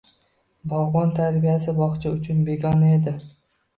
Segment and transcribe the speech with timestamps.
[0.71, 3.15] Bog'bon tarbiyasi bog'cha uchun begona edi.